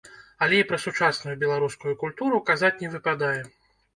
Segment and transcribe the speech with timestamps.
[0.45, 3.37] Але і пра сучасную беларускую культуру казаць не выпадае.